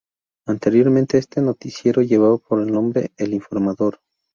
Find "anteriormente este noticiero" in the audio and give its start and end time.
0.47-2.01